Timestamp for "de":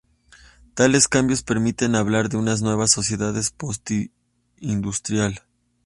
2.29-2.37